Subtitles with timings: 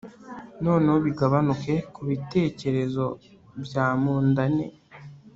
[0.65, 3.05] noneho bigabanuke kubitekerezo
[3.63, 4.65] bya mundane